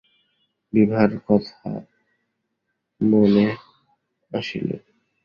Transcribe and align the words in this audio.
বিভার 0.73 1.11
কথা 1.27 1.69
মনে 3.01 3.47
আসিল। 4.31 4.69